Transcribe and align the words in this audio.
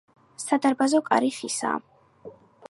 სადარბაზო 0.43 1.01
კარი 1.11 1.29
ხისაა. 1.37 2.35